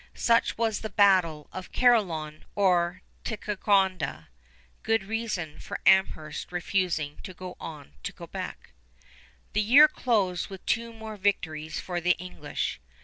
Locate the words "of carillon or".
1.53-3.03